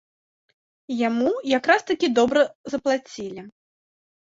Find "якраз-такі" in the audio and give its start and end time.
1.59-2.11